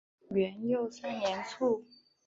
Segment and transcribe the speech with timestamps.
[0.31, 1.85] 元佑三年卒。